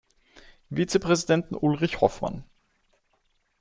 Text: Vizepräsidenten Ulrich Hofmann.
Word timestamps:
Vizepräsidenten 0.71 1.53
Ulrich 1.55 2.01
Hofmann. 2.01 2.43